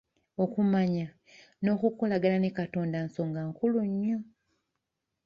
[0.43, 1.05] Okumanya
[1.63, 4.17] n’okukolagana ne katonda nsonga nkulu nnyo.